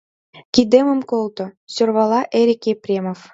Кидемым 0.53 0.99
колто,— 1.11 1.45
сӧрвала 1.73 2.21
Эрик 2.39 2.63
Епремов. 2.73 3.19